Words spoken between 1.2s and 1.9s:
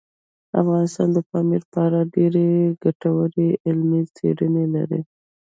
پامیر په